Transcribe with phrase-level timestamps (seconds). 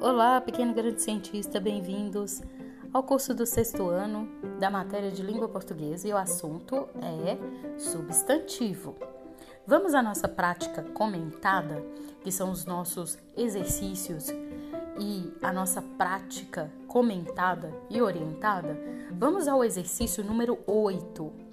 [0.00, 2.42] Olá, pequeno grande cientista, bem-vindos
[2.92, 4.28] ao curso do sexto ano
[4.58, 7.38] da matéria de língua portuguesa e o assunto é
[7.78, 8.96] substantivo.
[9.64, 11.80] Vamos à nossa prática comentada,
[12.24, 14.26] que são os nossos exercícios
[14.98, 18.76] e a nossa prática comentada e orientada.
[19.12, 21.50] Vamos ao exercício número 8.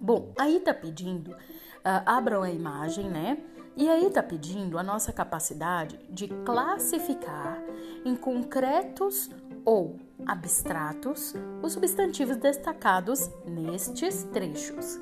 [0.00, 1.36] Bom, aí tá pedindo,
[1.84, 3.38] abram a imagem, né?
[3.76, 7.62] E aí está pedindo a nossa capacidade de classificar
[8.04, 9.30] em concretos
[9.64, 9.96] ou
[10.26, 14.98] abstratos os substantivos destacados nestes trechos.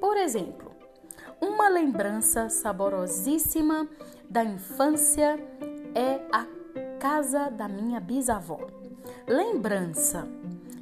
[0.00, 0.70] Por exemplo,
[1.40, 3.88] uma lembrança saborosíssima
[4.28, 5.38] da infância
[5.94, 6.46] é a
[6.98, 8.60] casa da minha bisavó.
[9.26, 10.28] Lembrança.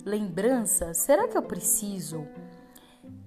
[0.04, 2.26] Lembrança, será que eu preciso?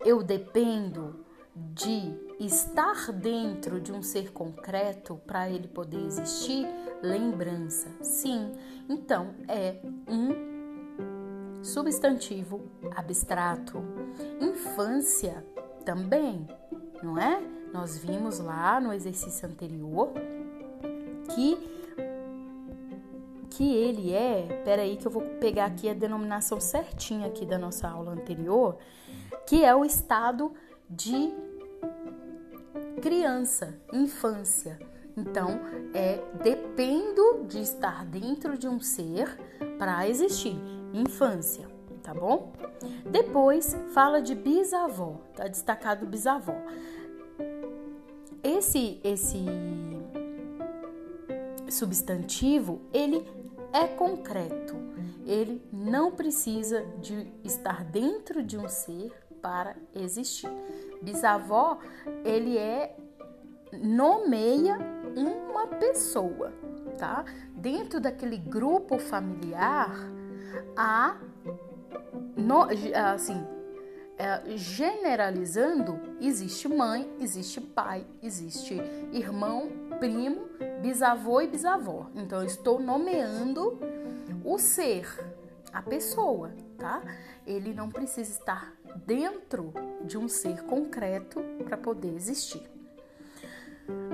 [0.05, 1.22] Eu dependo
[1.55, 6.67] de estar dentro de um ser concreto para ele poder existir?
[7.01, 8.51] Lembrança, sim.
[8.89, 12.61] Então é um substantivo
[12.95, 13.83] abstrato.
[14.41, 15.45] Infância
[15.85, 16.47] também,
[17.01, 17.41] não é?
[17.71, 20.11] Nós vimos lá no exercício anterior
[21.33, 21.73] que
[23.49, 27.87] que ele é, peraí que eu vou pegar aqui a denominação certinha aqui da nossa
[27.87, 28.79] aula anterior,
[29.45, 30.51] que é o estado
[30.89, 31.31] de
[33.03, 34.79] criança, infância.
[35.17, 35.59] Então,
[35.93, 39.37] é dependo de estar dentro de um ser
[39.77, 40.55] para existir,
[40.93, 41.67] infância,
[42.01, 42.53] tá bom?
[43.11, 46.55] Depois fala de bisavó, tá destacado bisavó.
[48.41, 49.43] Esse esse
[51.69, 53.27] substantivo, ele
[53.73, 54.77] é concreto.
[55.25, 60.49] Ele não precisa de estar dentro de um ser para existir.
[61.03, 61.79] Bisavó,
[62.23, 62.95] ele é
[63.71, 64.77] nomeia
[65.15, 66.51] uma pessoa,
[66.97, 67.25] tá?
[67.55, 69.95] Dentro daquele grupo familiar,
[70.75, 71.17] há
[72.35, 72.67] no,
[73.13, 73.45] assim,
[74.17, 78.75] é, generalizando, existe mãe, existe pai, existe
[79.11, 79.69] irmão,
[79.99, 80.47] primo,
[80.81, 82.09] bisavô e bisavó.
[82.15, 83.79] Então, eu estou nomeando
[84.43, 85.07] o ser,
[85.71, 87.01] a pessoa, tá?
[87.45, 88.73] Ele não precisa estar
[89.05, 89.73] dentro
[90.03, 92.61] de um ser concreto para poder existir.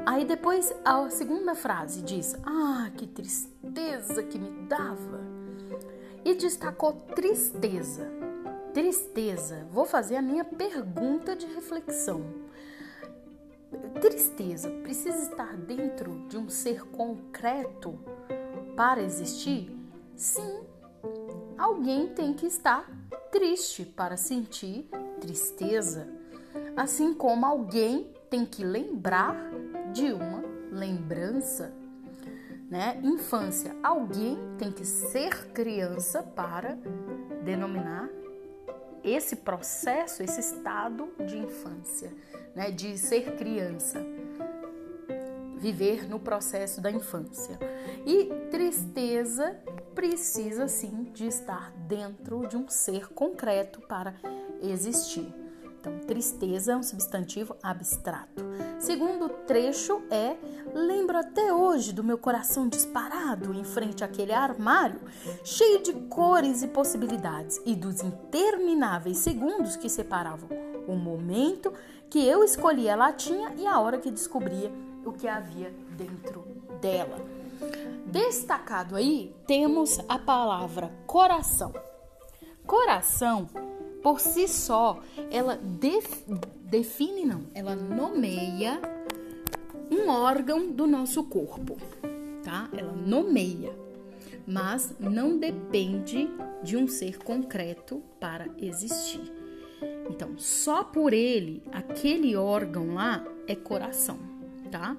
[0.06, 5.20] Aí depois a segunda frase diz: Ah, que tristeza que me dava!
[6.26, 8.10] E destacou tristeza.
[8.74, 9.68] Tristeza.
[9.72, 12.24] Vou fazer a minha pergunta de reflexão.
[14.02, 18.00] Tristeza precisa estar dentro de um ser concreto
[18.76, 19.76] para existir?
[20.16, 20.62] Sim,
[21.58, 22.90] alguém tem que estar
[23.32, 26.08] triste para sentir tristeza,
[26.76, 29.36] assim como alguém tem que lembrar
[29.94, 31.74] de uma lembrança.
[32.70, 33.00] Né?
[33.04, 36.78] Infância, alguém tem que ser criança para
[37.44, 38.08] denominar
[39.04, 42.14] esse processo, esse estado de infância,
[42.56, 42.70] né?
[42.70, 44.06] de ser criança,
[45.58, 47.58] viver no processo da infância.
[48.06, 49.60] E tristeza
[50.00, 54.16] precisa sim de estar dentro de um ser concreto para
[54.62, 55.28] existir.
[55.78, 58.42] Então, tristeza é um substantivo abstrato.
[58.80, 60.38] Segundo trecho é:
[60.74, 65.02] lembro até hoje do meu coração disparado em frente àquele armário,
[65.44, 70.48] cheio de cores e possibilidades, e dos intermináveis segundos que separavam
[70.88, 71.74] o momento
[72.10, 74.72] que eu escolhia a latinha e a hora que descobria
[75.04, 76.46] o que havia dentro
[76.80, 77.39] dela.
[78.06, 81.74] Destacado aí, temos a palavra coração.
[82.66, 83.48] Coração,
[84.02, 85.00] por si só,
[85.30, 86.24] ela def,
[86.62, 88.80] define, não, ela nomeia
[89.92, 91.78] um órgão do nosso corpo,
[92.44, 92.70] tá?
[92.76, 93.76] Ela nomeia,
[94.48, 96.30] mas não depende
[96.64, 99.32] de um ser concreto para existir.
[100.10, 104.18] Então, só por ele, aquele órgão lá é coração,
[104.72, 104.98] tá?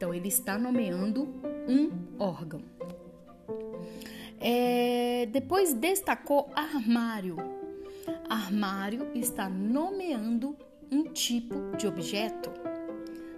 [0.00, 1.28] Então, ele está nomeando
[1.68, 2.62] um órgão.
[4.40, 7.36] É, depois destacou armário.
[8.26, 10.56] Armário está nomeando
[10.90, 12.50] um tipo de objeto.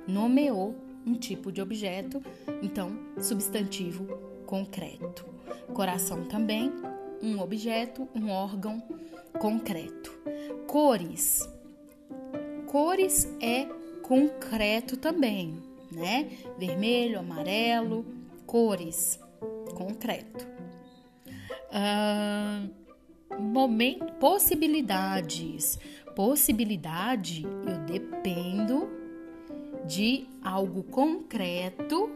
[0.06, 2.22] Nomeou um tipo de objeto,
[2.62, 4.06] então substantivo
[4.46, 5.26] concreto.
[5.74, 6.72] Coração também,
[7.20, 8.80] um objeto, um órgão
[9.36, 10.16] concreto.
[10.68, 11.40] Cores.
[12.68, 13.66] Cores é
[14.00, 15.60] concreto também,
[15.94, 16.28] né?
[16.58, 18.04] Vermelho, amarelo,
[18.46, 19.18] cores,
[19.74, 20.46] concreto.
[21.72, 25.78] Uh, momento, possibilidades.
[26.14, 28.88] Possibilidade, eu dependo
[29.86, 32.10] de algo concreto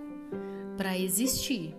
[0.76, 1.74] para existir.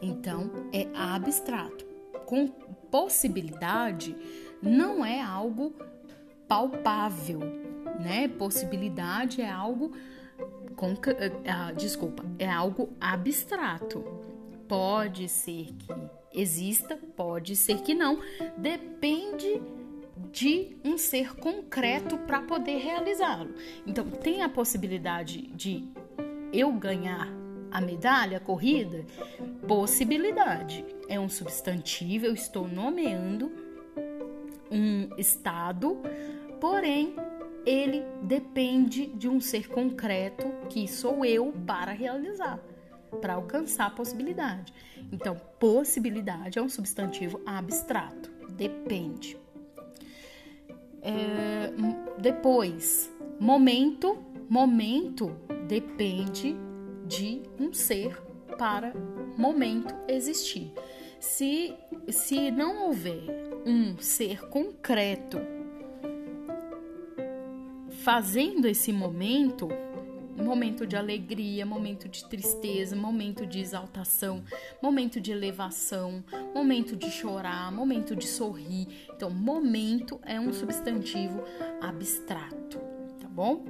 [0.00, 1.84] Então, é abstrato.
[2.24, 2.48] Com
[2.90, 4.16] possibilidade
[4.62, 5.74] não é algo
[6.48, 7.40] palpável,
[8.00, 8.28] né?
[8.28, 9.92] Possibilidade é algo
[11.46, 14.04] ah, desculpa, é algo abstrato.
[14.66, 15.92] Pode ser que
[16.32, 18.20] exista, pode ser que não,
[18.56, 19.60] depende
[20.30, 23.54] de um ser concreto para poder realizá-lo.
[23.86, 25.88] Então, tem a possibilidade de
[26.52, 27.28] eu ganhar
[27.70, 29.04] a medalha, a corrida?
[29.66, 30.84] Possibilidade.
[31.08, 33.50] É um substantivo, eu estou nomeando
[34.70, 36.00] um estado,
[36.60, 37.14] porém
[37.64, 42.58] ele depende de um ser concreto que sou eu para realizar,
[43.20, 44.72] para alcançar a possibilidade.
[45.12, 49.36] Então, possibilidade é um substantivo abstrato, depende.
[51.02, 51.72] É,
[52.18, 54.18] depois, momento,
[54.48, 55.36] momento
[55.66, 56.56] depende
[57.06, 58.20] de um ser
[58.58, 58.92] para
[59.36, 60.72] momento existir.
[61.18, 61.74] Se,
[62.08, 63.24] se não houver
[63.66, 65.38] um ser concreto
[68.12, 69.68] fazendo esse momento,
[70.36, 74.42] momento de alegria, momento de tristeza, momento de exaltação,
[74.82, 78.88] momento de elevação, momento de chorar, momento de sorrir.
[79.14, 81.40] Então, momento é um substantivo
[81.80, 82.80] abstrato,
[83.20, 83.64] tá bom?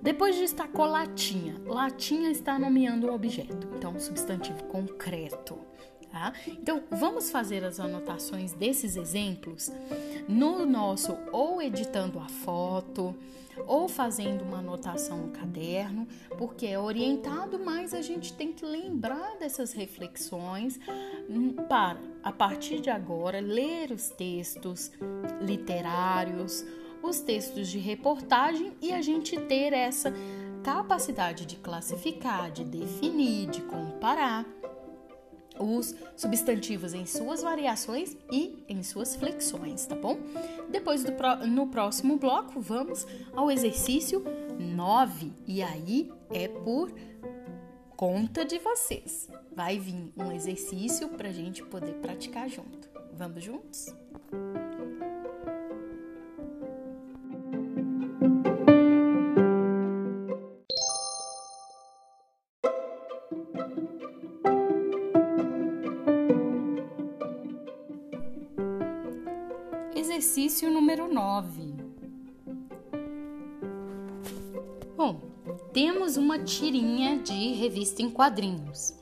[0.00, 1.56] Depois destacou latinha.
[1.66, 5.58] Latinha está nomeando um objeto, então substantivo concreto.
[6.14, 6.32] Tá?
[6.46, 9.72] Então, vamos fazer as anotações desses exemplos
[10.28, 13.16] no nosso ou editando a foto,
[13.66, 16.06] ou fazendo uma anotação no caderno,
[16.38, 20.78] porque é orientado, mas a gente tem que lembrar dessas reflexões
[21.28, 24.92] hum, para, a partir de agora, ler os textos
[25.40, 26.64] literários,
[27.02, 30.14] os textos de reportagem e a gente ter essa
[30.62, 34.46] capacidade de classificar, de definir, de comparar
[35.58, 40.18] os substantivos em suas variações e em suas flexões, tá bom?
[40.70, 41.12] Depois do
[41.46, 44.24] no próximo bloco vamos ao exercício
[44.58, 46.92] 9 e aí é por
[47.96, 49.28] conta de vocês.
[49.54, 52.88] Vai vir um exercício para a gente poder praticar junto.
[53.12, 53.94] Vamos juntos?
[75.74, 78.94] Temos uma tirinha de revista em quadrinhos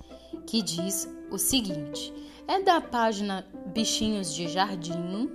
[0.47, 2.13] que diz o seguinte:
[2.49, 5.31] é da página Bichinhos de Jardim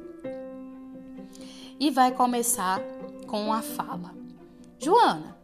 [1.80, 2.81] e vai começar
[3.28, 4.13] com a fala.
[4.80, 5.38] Joana,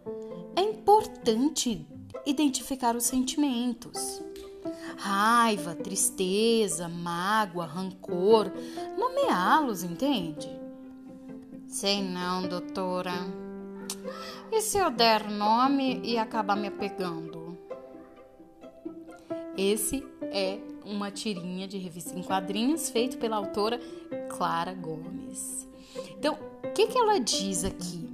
[0.56, 1.88] é importante
[2.26, 4.22] identificar os sentimentos
[4.98, 8.52] raiva, tristeza, mágoa, rancor,
[8.98, 10.50] nomeá-los, entende?
[11.68, 13.12] Sei não, doutora.
[14.52, 17.58] E se eu der nome e acabar me apegando?
[19.58, 23.80] Esse é uma tirinha de revista em quadrinhos feito pela autora
[24.30, 25.68] Clara Gomes.
[26.18, 28.10] Então, o que, que ela diz aqui?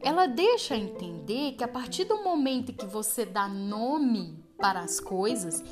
[0.00, 5.62] Ela deixa entender que a partir do momento que você dá nome para as coisas,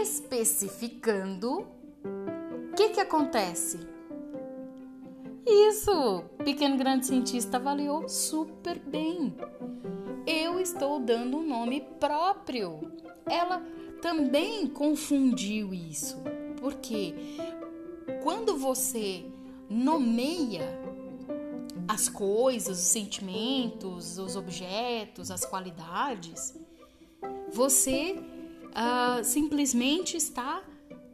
[0.00, 1.66] especificando,
[2.72, 3.97] o que, que acontece?
[5.50, 9.34] Isso, pequeno grande cientista avaliou super bem.
[10.26, 12.80] Eu estou dando um nome próprio.
[13.24, 13.62] Ela
[14.02, 16.18] também confundiu isso,
[16.60, 17.14] porque
[18.22, 19.24] quando você
[19.70, 20.78] nomeia
[21.88, 26.54] as coisas, os sentimentos, os objetos, as qualidades,
[27.50, 28.16] você
[28.68, 30.62] uh, simplesmente está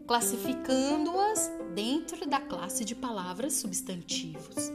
[0.09, 4.71] classificando-as dentro da classe de palavras substantivos.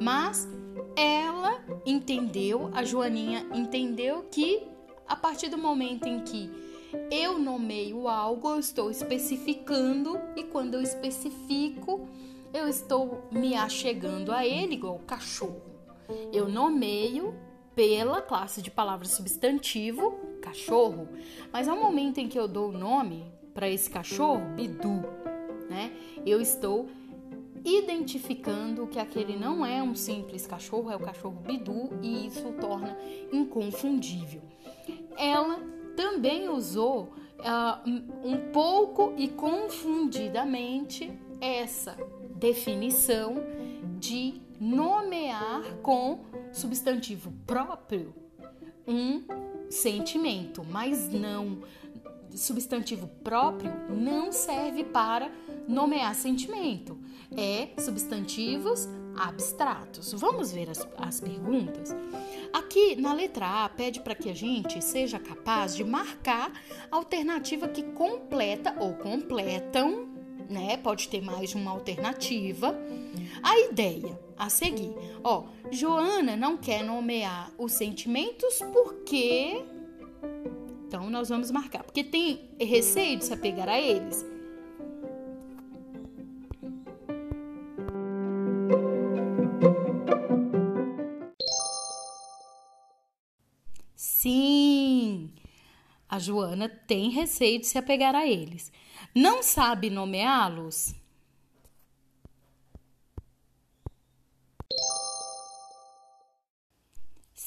[0.00, 0.48] Mas
[0.96, 4.66] ela entendeu, a Joaninha entendeu que
[5.06, 6.50] a partir do momento em que
[7.10, 12.08] eu nomeio algo, eu estou especificando e quando eu especifico,
[12.52, 15.62] eu estou me achegando a ele igual o cachorro.
[16.32, 17.34] Eu nomeio
[17.74, 20.12] pela classe de palavras substantivo,
[20.42, 21.08] cachorro,
[21.50, 23.24] mas ao momento em que eu dou o nome
[23.54, 25.21] para esse cachorro, Bidu?
[26.24, 26.88] Eu estou
[27.64, 32.52] identificando que aquele não é um simples cachorro, é o cachorro Bidu e isso o
[32.54, 32.96] torna
[33.32, 34.42] inconfundível.
[35.16, 35.60] Ela
[35.96, 37.88] também usou uh,
[38.24, 41.96] um pouco e confundidamente essa
[42.36, 43.36] definição
[43.98, 46.20] de nomear com
[46.52, 48.14] substantivo próprio
[48.86, 49.22] um
[49.70, 51.58] sentimento, mas não
[52.36, 55.30] substantivo próprio não serve para
[55.68, 56.98] nomear sentimento.
[57.36, 60.12] É substantivos abstratos.
[60.12, 61.94] Vamos ver as, as perguntas?
[62.52, 66.52] Aqui na letra A pede para que a gente seja capaz de marcar
[66.90, 70.08] a alternativa que completa ou completam,
[70.48, 70.76] né?
[70.76, 72.76] Pode ter mais de uma alternativa.
[73.42, 79.64] A ideia a seguir, ó, Joana não quer nomear os sentimentos porque
[80.92, 84.26] então nós vamos marcar, porque tem receio de se apegar a eles.
[93.96, 95.32] Sim,
[96.06, 98.70] a Joana tem receio de se apegar a eles.
[99.14, 100.94] Não sabe nomeá-los?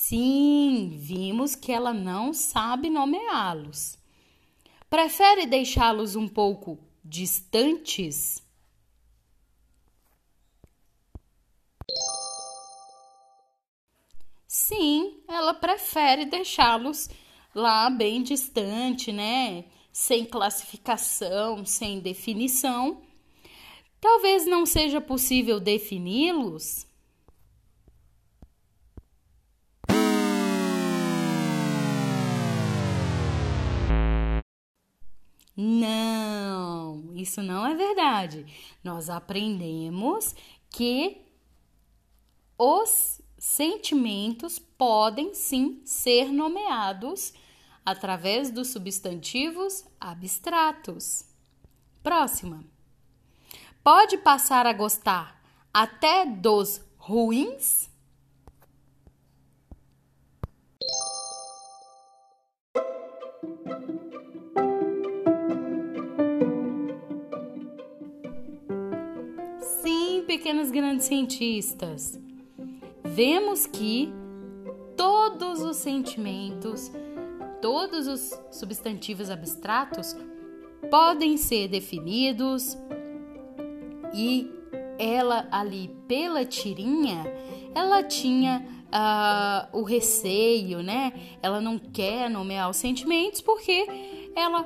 [0.07, 3.97] Sim, vimos que ela não sabe nomeá-los.
[4.87, 8.39] Prefere deixá-los um pouco distantes?
[14.47, 17.09] Sim, ela prefere deixá-los
[17.55, 19.65] lá bem distante, né?
[19.91, 23.01] Sem classificação, sem definição.
[23.99, 26.85] Talvez não seja possível defini-los
[35.55, 38.45] Não, isso não é verdade.
[38.83, 40.35] Nós aprendemos
[40.69, 41.21] que
[42.57, 47.33] os sentimentos podem sim ser nomeados
[47.85, 51.25] através dos substantivos abstratos.
[52.03, 52.63] Próxima.
[53.83, 55.41] Pode passar a gostar
[55.73, 57.89] até dos ruins?
[70.45, 72.19] Pequenos grandes cientistas,
[73.03, 74.13] vemos que
[74.95, 76.91] todos os sentimentos,
[77.59, 80.15] todos os substantivos abstratos
[80.91, 82.77] podem ser definidos
[84.13, 84.47] e
[84.99, 87.25] ela ali pela tirinha,
[87.73, 91.11] ela tinha uh, o receio, né?
[91.41, 93.87] Ela não quer nomear os sentimentos porque
[94.35, 94.61] ela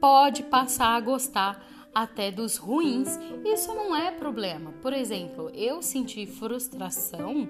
[0.00, 1.62] pode passar a gostar
[1.94, 4.72] até dos ruins, isso não é problema.
[4.82, 7.48] Por exemplo, eu sentir frustração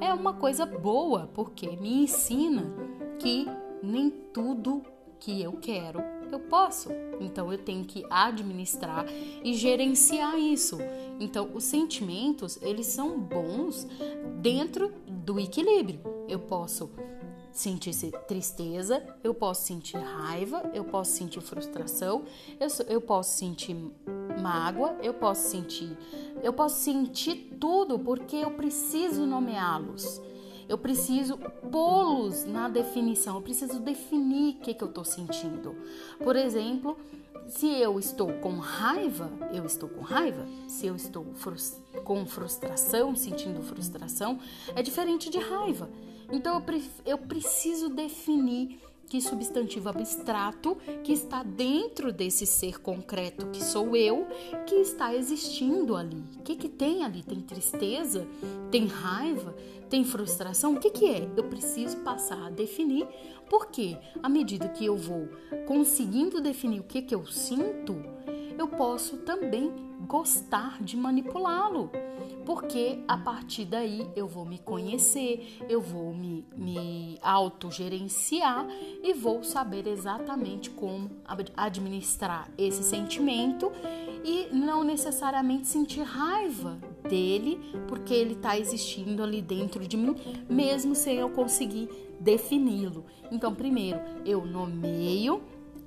[0.00, 2.72] é uma coisa boa, porque me ensina
[3.18, 3.46] que
[3.82, 4.82] nem tudo
[5.18, 6.90] que eu quero eu posso.
[7.20, 9.04] Então eu tenho que administrar
[9.42, 10.78] e gerenciar isso.
[11.18, 13.86] Então os sentimentos, eles são bons
[14.40, 16.00] dentro do equilíbrio.
[16.28, 16.90] Eu posso
[17.52, 17.94] sentir
[18.26, 22.24] tristeza, eu posso sentir raiva, eu posso sentir frustração,
[22.58, 23.76] eu, eu posso sentir
[24.40, 25.96] mágoa, eu posso sentir,
[26.42, 30.20] eu posso sentir tudo porque eu preciso nomeá-los.
[30.68, 31.36] Eu preciso
[31.72, 35.74] pô-los na definição, eu preciso definir o que, que eu estou sentindo.
[36.22, 36.96] Por exemplo,
[37.48, 40.46] se eu estou com raiva, eu estou com raiva.
[40.68, 41.26] Se eu estou
[42.04, 44.38] com frustração, sentindo frustração,
[44.76, 45.90] é diferente de raiva.
[46.32, 53.48] Então eu, pre eu preciso definir que substantivo abstrato que está dentro desse ser concreto
[53.48, 54.24] que sou eu,
[54.64, 56.22] que está existindo ali.
[56.38, 57.24] O que, que tem ali?
[57.24, 58.24] Tem tristeza?
[58.70, 59.52] Tem raiva?
[59.90, 60.74] Tem frustração?
[60.74, 61.28] O que, que é?
[61.36, 63.04] Eu preciso passar a definir,
[63.48, 65.28] porque à medida que eu vou
[65.66, 67.96] conseguindo definir o que, que eu sinto,
[68.60, 69.72] eu posso também
[70.06, 71.90] gostar de manipulá-lo
[72.44, 78.66] porque a partir daí eu vou me conhecer, eu vou me, me autogerenciar
[79.02, 81.10] e vou saber exatamente como
[81.56, 83.70] administrar esse sentimento
[84.24, 90.14] e não necessariamente sentir raiva dele, porque ele está existindo ali dentro de mim,
[90.48, 91.88] mesmo sem eu conseguir
[92.20, 93.04] defini-lo.
[93.30, 95.40] Então, primeiro, eu nomeio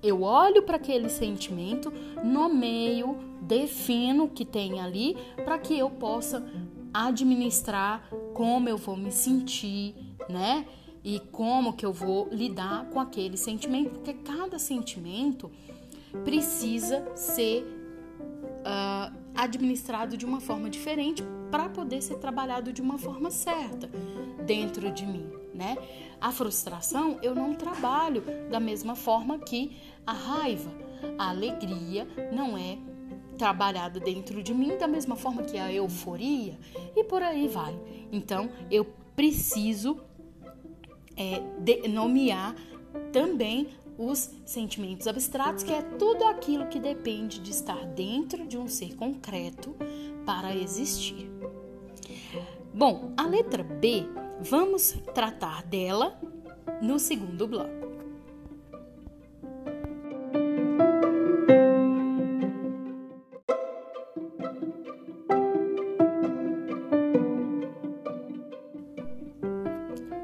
[0.04, 1.92] eu olho para aquele sentimento,
[2.24, 6.46] nomeio, defino o que tem ali para que eu possa
[6.94, 9.96] administrar como eu vou me sentir,
[10.30, 10.66] né?
[11.04, 15.52] E como que eu vou lidar com aquele sentimento, porque cada sentimento
[16.24, 17.64] precisa ser
[18.64, 23.90] uh, administrado de uma forma diferente para poder ser trabalhado de uma forma certa
[24.46, 25.78] dentro de mim, né?
[26.20, 30.72] A frustração eu não trabalho da mesma forma que a raiva.
[31.18, 32.78] A alegria não é
[33.38, 36.58] trabalhada dentro de mim, da mesma forma que a euforia,
[36.96, 37.78] e por aí vai.
[38.12, 40.00] Então, eu preciso
[41.18, 41.42] é,
[41.88, 42.56] nomear
[43.12, 43.68] também
[43.98, 48.96] os sentimentos abstratos, que é tudo aquilo que depende de estar dentro de um ser
[48.96, 49.76] concreto
[50.26, 51.30] para existir.
[52.74, 54.06] Bom, a letra B,
[54.40, 56.20] vamos tratar dela
[56.82, 57.84] no segundo bloco.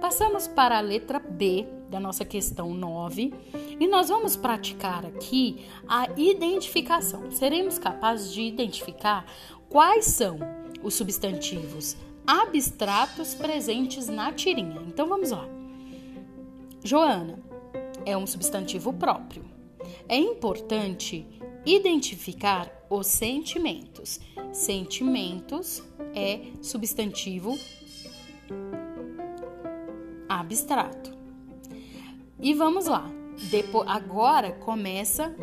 [0.02, 3.34] Passamos para a letra B da nossa questão 9
[3.80, 7.32] e nós vamos praticar aqui a identificação.
[7.32, 9.26] Seremos capazes de identificar
[9.70, 10.40] quais são
[10.84, 11.96] os substantivos
[12.30, 14.84] abstratos presentes na tirinha.
[14.86, 15.48] Então vamos lá.
[16.84, 17.40] Joana
[18.06, 19.44] é um substantivo próprio.
[20.08, 21.26] É importante
[21.66, 24.20] identificar os sentimentos.
[24.54, 25.82] Sentimentos
[26.14, 27.58] é substantivo
[30.28, 31.12] abstrato.
[32.40, 33.10] E vamos lá.
[33.50, 35.36] Depois, agora começa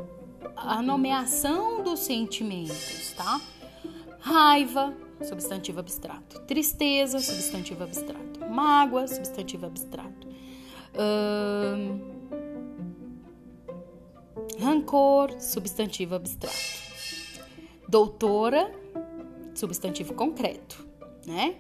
[0.54, 3.40] a nomeação dos sentimentos, tá?
[4.20, 6.40] Raiva, substantivo abstrato.
[6.46, 8.40] Tristeza, substantivo abstrato.
[8.48, 10.26] Mágoa, substantivo abstrato.
[10.98, 12.00] Hum,
[14.58, 16.56] rancor, substantivo abstrato.
[17.88, 18.70] Doutora,
[19.54, 20.86] substantivo concreto,
[21.26, 21.56] né?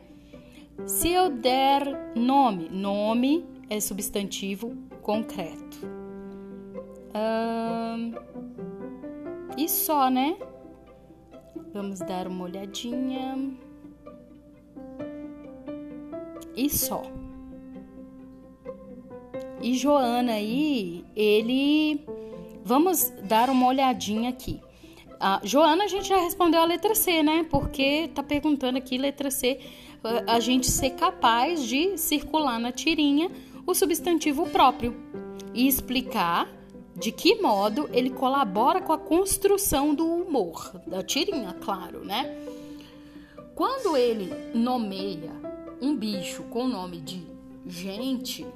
[0.84, 5.78] Se eu der nome, nome é substantivo concreto.
[7.14, 8.12] Hum,
[9.56, 10.36] e só, né?
[11.72, 13.54] Vamos dar uma olhadinha.
[16.56, 17.02] E só.
[19.60, 22.00] E Joana aí, ele.
[22.64, 24.60] Vamos dar uma olhadinha aqui.
[25.18, 27.46] A Joana, a gente já respondeu a letra C, né?
[27.50, 29.60] Porque tá perguntando aqui, letra C,
[30.26, 33.30] a gente ser capaz de circular na tirinha
[33.66, 34.94] o substantivo próprio
[35.54, 36.48] e explicar
[36.96, 42.38] de que modo ele colabora com a construção do humor, da tirinha, claro, né?
[43.54, 45.32] Quando ele nomeia
[45.80, 47.22] um bicho com o nome de
[47.66, 48.46] gente,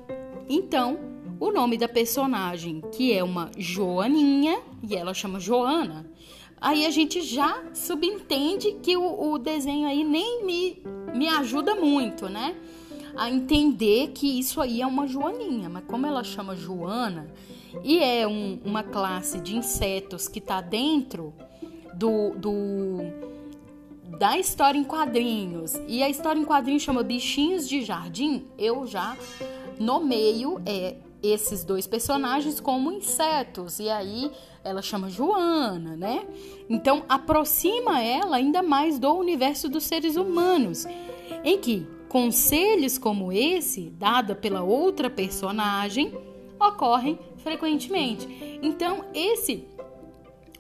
[0.49, 0.99] então
[1.39, 6.11] o nome da personagem, que é uma Joaninha, e ela chama Joana,
[6.61, 10.83] aí a gente já subentende que o, o desenho aí nem me,
[11.15, 12.57] me ajuda muito, né?
[13.17, 17.29] A entender que isso aí é uma joaninha, mas como ela chama Joana
[17.83, 21.35] e é um, uma classe de insetos que está dentro
[21.95, 22.99] do, do
[24.19, 25.81] da história em quadrinhos.
[25.87, 29.17] E a história em quadrinhos chama Bichinhos de Jardim, eu já
[29.79, 33.79] nomeio é, esses dois personagens como insetos.
[33.79, 34.31] E aí
[34.63, 36.27] ela chama Joana, né?
[36.69, 40.87] Então aproxima ela ainda mais do universo dos seres humanos,
[41.45, 46.13] em que conselhos como esse, dada pela outra personagem,
[46.61, 48.29] ocorrem frequentemente.
[48.63, 49.67] Então esse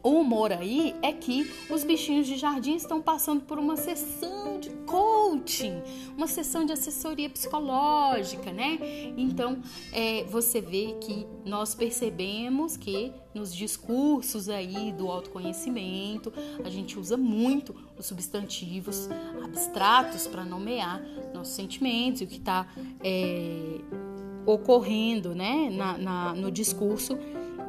[0.02, 5.82] humor aí é que os bichinhos de jardim estão passando por uma sessão de coaching,
[6.16, 8.78] uma sessão de assessoria psicológica, né?
[9.16, 9.60] Então,
[9.92, 16.32] é, você vê que nós percebemos que nos discursos aí do autoconhecimento,
[16.64, 19.08] a gente usa muito os substantivos
[19.44, 21.00] abstratos para nomear
[21.32, 22.66] nossos sentimentos e o que está
[23.04, 23.78] é,
[24.46, 27.18] ocorrendo, né, na, na, no discurso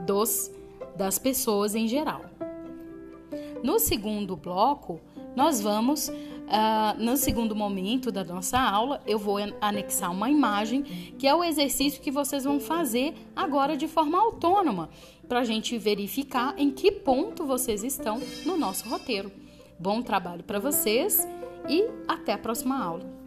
[0.05, 0.51] dos
[0.95, 2.21] das pessoas em geral.
[3.63, 4.99] No segundo bloco,
[5.35, 10.83] nós vamos, uh, no segundo momento da nossa aula, eu vou anexar uma imagem
[11.17, 14.89] que é o exercício que vocês vão fazer agora de forma autônoma,
[15.27, 19.31] para a gente verificar em que ponto vocês estão no nosso roteiro.
[19.79, 21.25] Bom trabalho para vocês
[21.69, 23.20] e até a próxima aula.